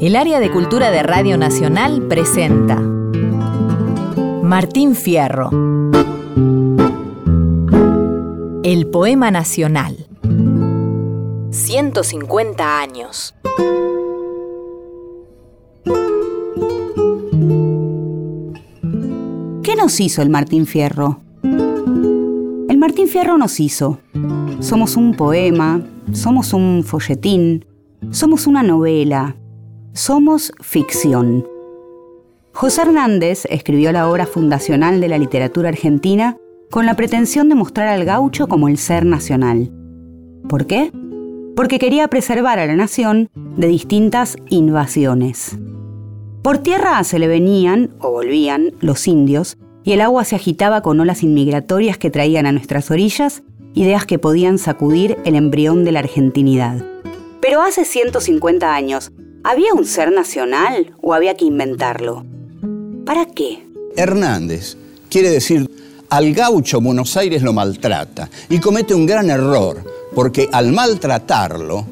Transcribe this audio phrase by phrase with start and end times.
[0.00, 2.80] El área de cultura de Radio Nacional presenta
[4.44, 5.50] Martín Fierro.
[8.62, 10.06] El poema nacional.
[11.50, 13.34] 150 años.
[19.64, 21.23] ¿Qué nos hizo el Martín Fierro?
[23.14, 24.00] Fierro nos hizo.
[24.58, 25.80] Somos un poema,
[26.10, 27.64] somos un folletín,
[28.10, 29.36] somos una novela,
[29.92, 31.46] somos ficción.
[32.52, 36.36] José Hernández escribió la obra fundacional de la literatura argentina
[36.72, 39.70] con la pretensión de mostrar al gaucho como el ser nacional.
[40.48, 40.90] ¿Por qué?
[41.54, 45.56] Porque quería preservar a la nación de distintas invasiones.
[46.42, 50.98] Por tierra se le venían, o volvían, los indios, y el agua se agitaba con
[50.98, 53.42] olas inmigratorias que traían a nuestras orillas
[53.74, 56.84] ideas que podían sacudir el embrión de la argentinidad.
[57.40, 62.24] Pero hace 150 años, ¿había un ser nacional o había que inventarlo?
[63.04, 63.66] ¿Para qué?
[63.96, 64.76] Hernández
[65.10, 65.68] quiere decir,
[66.08, 71.86] al gaucho Buenos Aires lo maltrata y comete un gran error, porque al maltratarlo,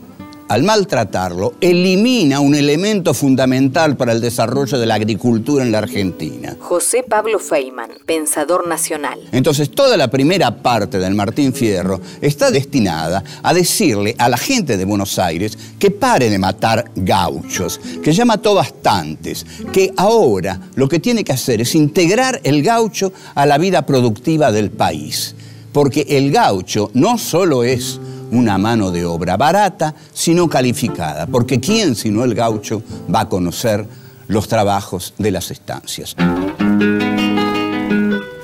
[0.53, 6.55] al maltratarlo, elimina un elemento fundamental para el desarrollo de la agricultura en la Argentina.
[6.61, 9.19] José Pablo Feynman, pensador nacional.
[9.33, 14.77] Entonces, toda la primera parte del Martín Fierro está destinada a decirle a la gente
[14.77, 20.87] de Buenos Aires que pare de matar gauchos, que ya mató bastantes, que ahora lo
[20.87, 25.35] que tiene que hacer es integrar el gaucho a la vida productiva del país.
[25.73, 27.99] Porque el gaucho no solo es
[28.33, 32.83] una mano de obra barata, sino calificada, porque ¿quién sino el gaucho
[33.15, 33.87] va a conocer
[34.27, 36.17] los trabajos de las estancias?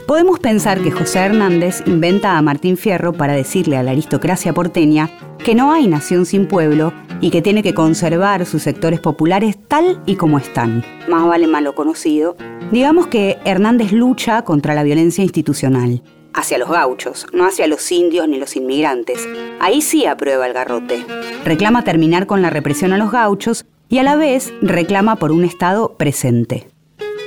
[0.06, 5.10] Podemos pensar que José Hernández inventa a Martín Fierro para decirle a la aristocracia porteña
[5.44, 10.02] que no hay nación sin pueblo y que tiene que conservar sus sectores populares tal
[10.06, 10.84] y como están.
[11.08, 12.36] Más vale malo conocido.
[12.72, 16.02] Digamos que Hernández lucha contra la violencia institucional
[16.38, 19.26] hacia los gauchos, no hacia los indios ni los inmigrantes.
[19.58, 21.04] Ahí sí aprueba el garrote.
[21.44, 25.44] Reclama terminar con la represión a los gauchos y a la vez reclama por un
[25.44, 26.68] Estado presente.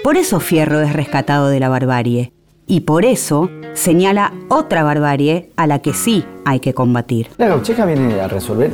[0.03, 2.31] Por eso Fierro es rescatado de la barbarie
[2.67, 7.27] y por eso señala otra barbarie a la que sí hay que combatir.
[7.37, 8.71] La gaucheca viene a resolver,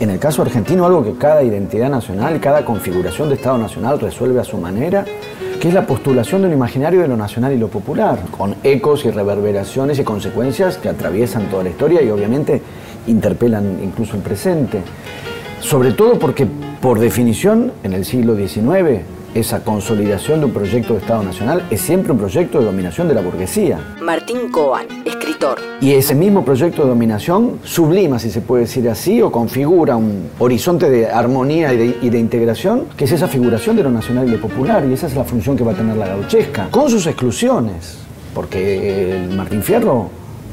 [0.00, 4.40] en el caso argentino, algo que cada identidad nacional, cada configuración de Estado nacional resuelve
[4.40, 5.04] a su manera
[5.58, 9.04] que es la postulación de un imaginario de lo nacional y lo popular, con ecos
[9.04, 12.62] y reverberaciones y consecuencias que atraviesan toda la historia y obviamente
[13.06, 14.82] interpelan incluso el presente.
[15.60, 16.46] Sobre todo porque,
[16.80, 19.00] por definición, en el siglo XIX,
[19.34, 23.14] esa consolidación de un proyecto de Estado Nacional es siempre un proyecto de dominación de
[23.14, 23.78] la burguesía.
[24.00, 24.86] Martín Coan,
[25.80, 30.30] Y ese mismo proyecto de dominación sublima, si se puede decir así, o configura un
[30.38, 34.40] horizonte de armonía y de, integración, que es esa figuración de lo nacional y lo
[34.40, 37.98] popular, y esa es la función que va a tener la gauchesca, con sus exclusiones,
[38.34, 40.10] porque el Martín Fierro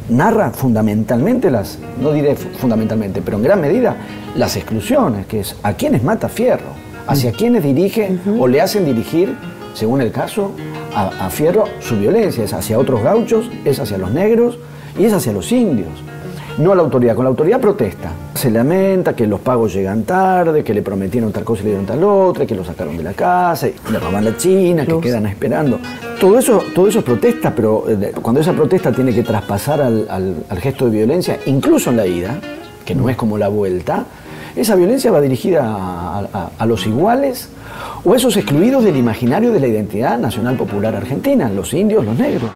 [0.09, 3.97] narra fundamentalmente las, no diré fundamentalmente, pero en gran medida,
[4.35, 9.35] las exclusiones, que es a quienes mata Fierro hacia quienes dirigen o le hacen dirigir,
[9.73, 10.51] según el caso,
[10.95, 12.43] a, Fierro su violencia.
[12.43, 14.57] Es hacia otros gauchos, es hacia los negros
[14.97, 15.89] y es hacia los indios.
[16.57, 18.11] No a la autoridad, con la autoridad protesta.
[18.33, 21.85] Se lamenta que los pagos llegan tarde, que le prometieron tal cosa y le dieron
[21.85, 25.79] tal otra, que lo sacaron de la casa, le roban la china, que quedan esperando.
[26.19, 30.07] Todo eso, todo eso es protesta, pero eh, cuando esa protesta tiene que traspasar al,
[30.09, 32.39] al gesto de violencia, incluso en la ida,
[32.85, 34.05] que no es como la vuelta,
[34.55, 35.61] esa violencia va dirigida
[36.57, 37.49] a, los iguales
[38.05, 42.17] o a esos excluidos del imaginario de la identidad nacional popular argentina, los indios, los
[42.17, 42.51] negros.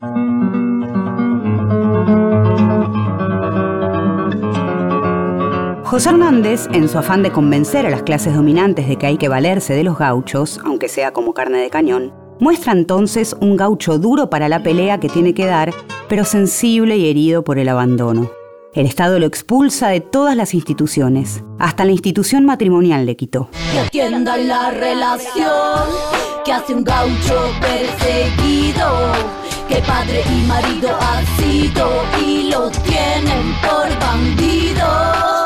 [5.90, 9.28] José Hernández, en su afán de convencer a las clases dominantes de que hay que
[9.28, 14.30] valerse de los gauchos, aunque sea como carne de cañón, muestra entonces un gaucho duro
[14.30, 15.74] para la pelea que tiene que dar,
[16.08, 18.30] pero sensible y herido por el abandono.
[18.76, 23.50] El Estado lo expulsa de todas las instituciones, hasta la institución matrimonial le quitó.
[23.72, 25.90] Que atiendan la relación
[26.46, 28.86] que hace un gaucho perseguido,
[29.68, 31.90] que padre y marido ha sido
[32.24, 35.39] y lo tienen por bandido.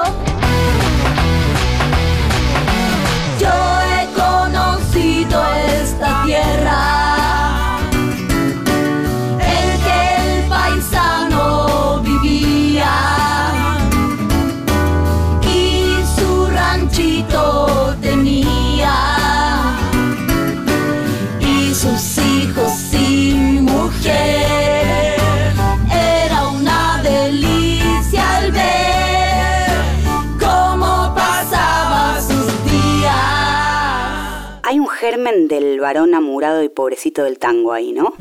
[35.24, 38.14] Del varón amurado y pobrecito del tango ahí, ¿no?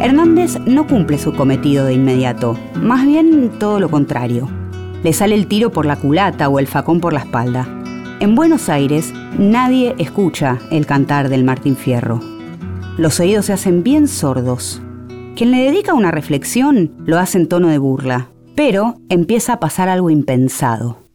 [0.00, 4.48] Hernández no cumple su cometido de inmediato, más bien todo lo contrario.
[5.02, 7.66] Le sale el tiro por la culata o el facón por la espalda.
[8.20, 12.20] En Buenos Aires nadie escucha el cantar del Martín Fierro.
[12.96, 14.80] Los oídos se hacen bien sordos.
[15.34, 19.88] Quien le dedica una reflexión lo hace en tono de burla, pero empieza a pasar
[19.88, 21.07] algo impensado.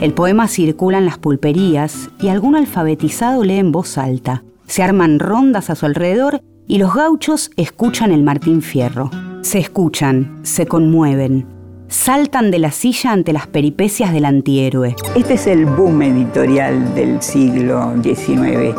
[0.00, 4.44] El poema circula en las pulperías y algún alfabetizado lee en voz alta.
[4.66, 9.10] Se arman rondas a su alrededor y los gauchos escuchan el Martín Fierro.
[9.42, 11.46] Se escuchan, se conmueven,
[11.88, 14.94] saltan de la silla ante las peripecias del antihéroe.
[15.14, 18.74] Este es el boom editorial del siglo XIX.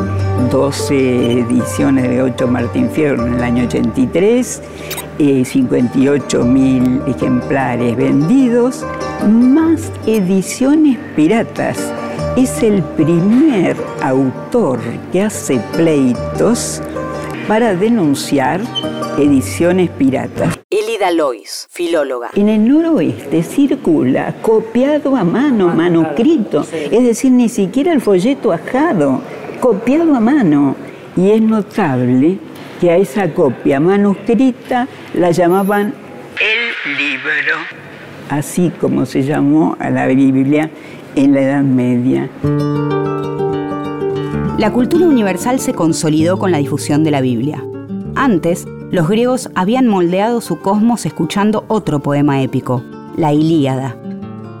[0.50, 4.62] 12 ediciones de Gaucho Martín Fierro en el año 83,
[5.44, 8.86] 58 mil ejemplares vendidos,
[9.28, 11.92] más ediciones piratas.
[12.36, 14.78] Es el primer autor
[15.12, 16.80] que hace pleitos
[17.48, 18.60] para denunciar
[19.18, 20.59] ediciones piratas.
[21.10, 22.28] Lois, filóloga.
[22.34, 29.22] En el noroeste circula copiado a mano, manuscrito, es decir, ni siquiera el folleto ajado,
[29.60, 30.76] copiado a mano.
[31.16, 32.38] Y es notable
[32.80, 35.94] que a esa copia manuscrita la llamaban
[36.38, 37.56] el libro,
[38.28, 40.70] así como se llamó a la Biblia
[41.16, 42.28] en la Edad Media.
[44.58, 47.64] La cultura universal se consolidó con la difusión de la Biblia.
[48.14, 52.82] Antes, los griegos habían moldeado su cosmos escuchando otro poema épico,
[53.16, 53.96] la Ilíada.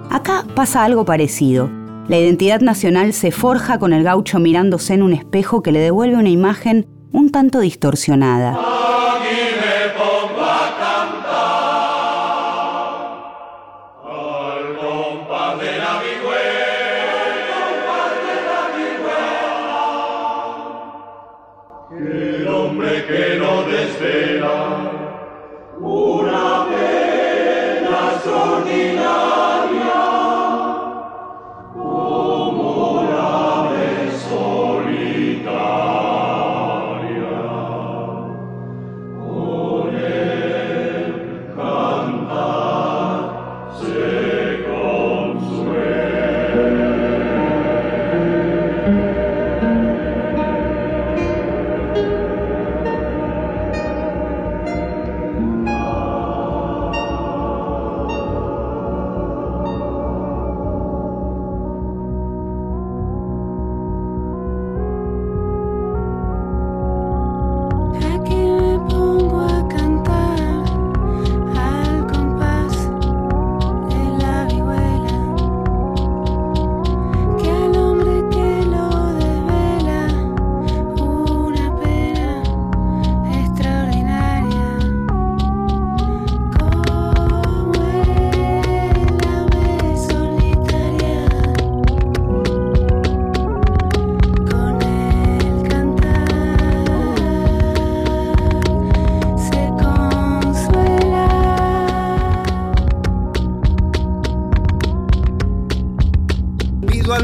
[0.08, 1.68] Acá pasa algo parecido.
[2.08, 6.16] La identidad nacional se forja con el gaucho mirándose en un espejo que le devuelve
[6.16, 8.58] una imagen un tanto distorsionada.
[46.52, 46.89] Aquí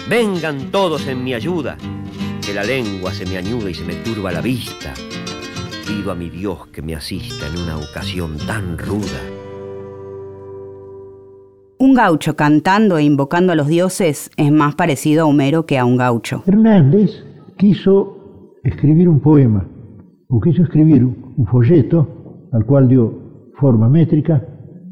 [0.07, 1.75] vengan todos en mi ayuda,
[2.45, 4.93] que la lengua se me añuda y se me turba la vista.
[5.87, 9.40] Pido a mi Dios que me asista en una ocasión tan ruda.
[11.81, 15.83] Un gaucho cantando e invocando a los dioses es más parecido a Homero que a
[15.83, 16.43] un gaucho.
[16.45, 17.09] Hernández
[17.57, 19.67] quiso escribir un poema,
[20.29, 24.45] o quiso escribir un folleto al cual dio forma métrica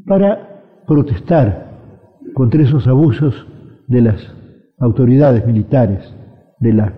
[0.04, 3.46] para protestar contra esos abusos
[3.86, 4.20] de las
[4.80, 6.12] autoridades militares
[6.58, 6.92] de la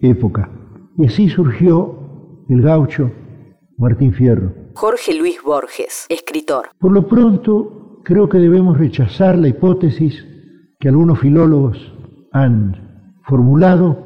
[0.00, 0.50] época.
[0.98, 3.12] Y así surgió el gaucho
[3.78, 4.52] Martín Fierro.
[4.74, 6.70] Jorge Luis Borges, escritor.
[6.80, 10.24] Por lo pronto, creo que debemos rechazar la hipótesis
[10.78, 11.92] que algunos filólogos
[12.30, 12.76] han
[13.24, 13.98] formulado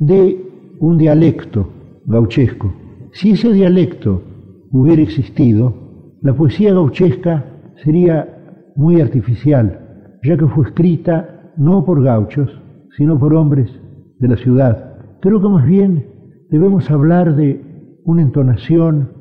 [0.00, 0.44] de
[0.80, 1.70] un dialecto
[2.04, 2.74] gauchesco.
[3.12, 4.24] Si ese dialecto
[4.72, 5.72] hubiera existido,
[6.20, 7.44] la poesía gauchesca
[7.84, 12.50] sería muy artificial, ya que fue escrita no por gauchos,
[12.96, 13.70] sino por hombres
[14.18, 14.98] de la ciudad.
[15.20, 16.08] Creo que más bien
[16.50, 17.64] debemos hablar de
[18.04, 19.12] una entonación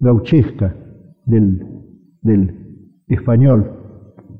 [0.00, 0.74] gauchesca
[1.26, 1.64] del,
[2.22, 2.61] del
[3.14, 3.70] español.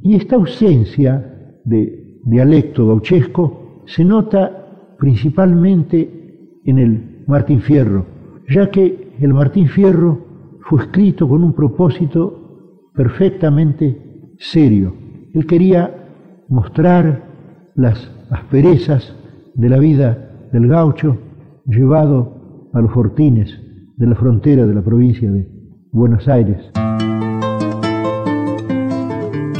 [0.02, 8.06] Y esta ausencia de dialecto gauchesco se nota principalmente en el Martín Fierro,
[8.48, 14.94] ya que el Martín Fierro fue escrito con un propósito perfectamente serio.
[15.32, 19.16] Él quería mostrar las asperezas
[19.54, 21.18] de la vida del gaucho
[21.66, 23.60] llevado a los fortines
[23.96, 25.48] de la frontera de la provincia de
[25.92, 26.70] Buenos Aires.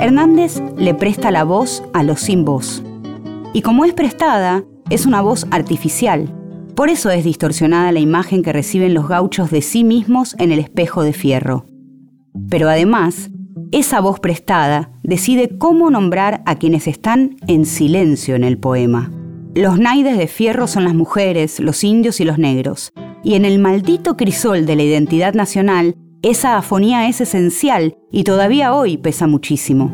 [0.02, 2.82] Hernández le presta la voz a los sin voz.
[3.52, 6.34] Y como es prestada, es una voz artificial.
[6.74, 10.58] Por eso es distorsionada la imagen que reciben los gauchos de sí mismos en el
[10.58, 11.66] espejo de fierro.
[12.50, 13.30] Pero además,
[13.70, 19.12] esa voz prestada decide cómo nombrar a quienes están en silencio en el poema.
[19.54, 22.92] Los naides de fierro son las mujeres, los indios y los negros.
[23.22, 28.74] Y en el maldito crisol de la identidad nacional, esa afonía es esencial y todavía
[28.74, 29.92] hoy pesa muchísimo.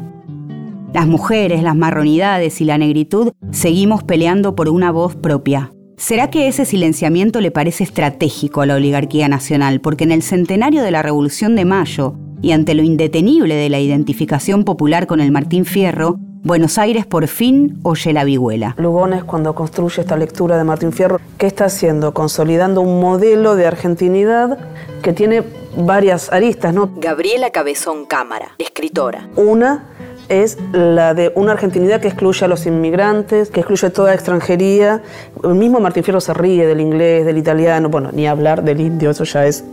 [0.93, 5.73] Las mujeres, las marronidades y la negritud seguimos peleando por una voz propia.
[5.97, 9.81] ¿Será que ese silenciamiento le parece estratégico a la oligarquía nacional?
[9.81, 13.81] Porque en el centenario de la Revolución de Mayo y ante lo indetenible de la
[13.81, 18.75] identificación popular con el Martín Fierro, Buenos Aires por fin oye la vihuela.
[18.79, 22.15] Lugones, cuando construye esta lectura de Martín Fierro, ¿qué está haciendo?
[22.15, 24.59] Consolidando un modelo de argentinidad
[25.03, 25.43] que tiene
[25.77, 26.91] varias aristas, ¿no?
[26.97, 29.29] Gabriela Cabezón Cámara, escritora.
[29.35, 29.85] Una
[30.29, 35.03] es la de una argentinidad que excluye a los inmigrantes, que excluye toda extranjería.
[35.43, 39.11] El mismo Martín Fierro se ríe del inglés, del italiano, bueno, ni hablar del indio,
[39.11, 39.65] eso ya es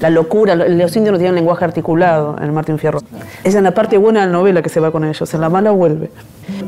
[0.00, 0.54] la locura.
[0.54, 3.00] Los indios no tienen lenguaje articulado en Martín Fierro.
[3.44, 5.48] Es en la parte buena de la novela que se va con ellos, en la
[5.48, 6.10] mala vuelve.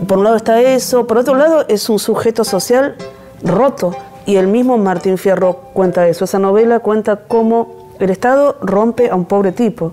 [0.07, 2.97] Por un lado está eso, por otro lado es un sujeto social
[3.43, 3.95] roto.
[4.27, 6.25] Y el mismo Martín Fierro cuenta eso.
[6.25, 9.93] Esa novela cuenta cómo el Estado rompe a un pobre tipo.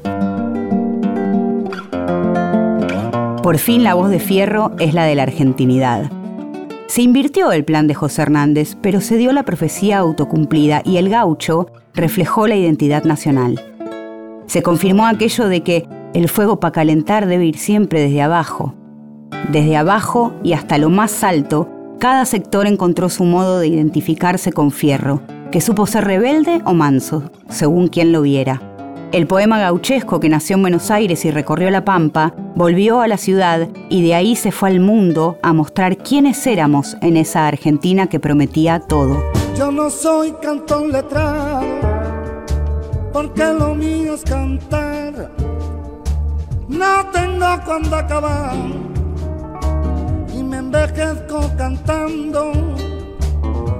[3.41, 6.11] Por fin la voz de Fierro es la de la argentinidad.
[6.87, 11.09] Se invirtió el plan de José Hernández, pero se dio la profecía autocumplida y el
[11.09, 11.67] gaucho
[11.97, 13.61] reflejó la identidad nacional.
[14.45, 18.73] Se confirmó aquello de que el fuego para calentar debe ir siempre desde abajo.
[19.51, 24.71] Desde abajo y hasta lo más alto, cada sector encontró su modo de identificarse con
[24.71, 28.61] Fierro, que supo ser rebelde o manso, según quien lo viera.
[29.11, 33.17] El poema gauchesco que nació en Buenos Aires y recorrió la Pampa, volvió a la
[33.17, 38.07] ciudad y de ahí se fue al mundo a mostrar quiénes éramos en esa Argentina
[38.07, 39.23] que prometía todo.
[39.57, 40.91] Yo no soy cantón
[43.17, 45.31] porque lo mío es cantar.
[46.67, 48.55] No tengo cuando acabar
[50.35, 52.51] y me envejezco cantando.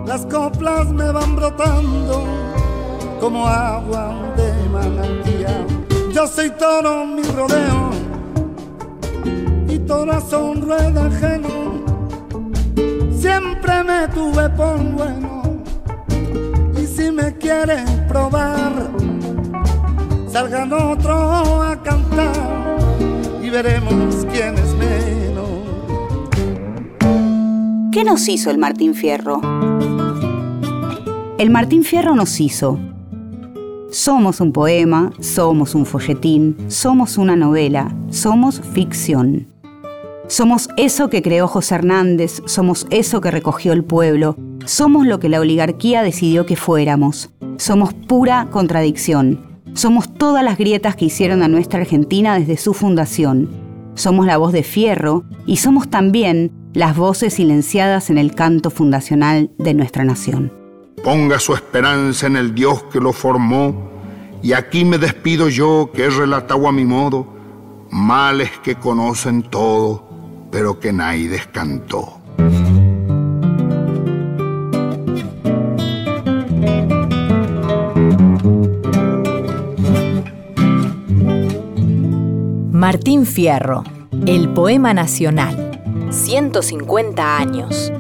[0.08, 2.24] Las coplas me van brotando
[3.20, 5.68] como agua de manantial.
[6.12, 7.92] Yo soy toro mi rodeo
[9.70, 11.84] y todas son rueda ajeno.
[13.12, 15.44] Siempre me tuve por bueno
[16.76, 18.74] y si me quieren probar,
[20.38, 22.32] salgan otro a cantar
[23.42, 25.50] y veremos quién es menos.
[27.92, 29.42] ¿Qué nos hizo el Martín Fierro?
[31.40, 32.80] El Martín Fierro nos hizo
[33.90, 39.48] somos un poema, somos un folletín, somos una novela, somos ficción.
[40.28, 45.30] Somos eso que creó José Hernández, somos eso que recogió el pueblo, somos lo que
[45.30, 51.48] la oligarquía decidió que fuéramos, somos pura contradicción, somos todas las grietas que hicieron a
[51.48, 53.48] nuestra Argentina desde su fundación,
[53.94, 59.52] somos la voz de fierro y somos también las voces silenciadas en el canto fundacional
[59.58, 60.52] de nuestra nación.
[61.04, 63.92] Ponga su esperanza en el Dios que lo formó,
[64.42, 67.28] y aquí me despido yo que he relatado a mi modo
[67.92, 70.08] males que conocen todo,
[70.52, 72.17] pero que nadie descantó.
[82.78, 83.84] Martín Fierro,
[84.28, 85.82] el poema nacional.
[86.12, 87.92] 150 años.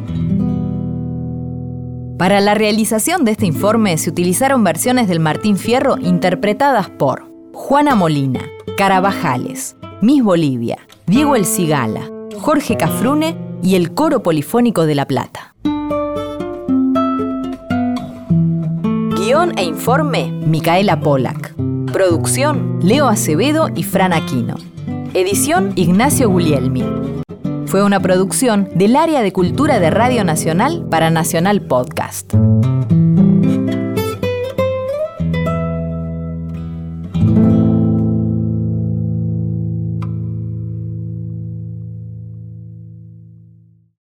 [2.20, 7.96] Para la realización de este informe se utilizaron versiones del Martín Fierro interpretadas por Juana
[7.96, 8.42] Molina,
[8.78, 12.08] Carabajales, Miss Bolivia, Diego El Cigala,
[12.40, 15.56] Jorge Cafrune y el Coro Polifónico de La Plata.
[19.16, 21.56] Guión e informe, Micaela Polak.
[21.92, 24.67] Producción, Leo Acevedo y Fran Aquino.
[25.14, 26.84] Edición, Ignacio Guglielmi.
[27.66, 32.34] Fue una producción del Área de Cultura de Radio Nacional para Nacional Podcast.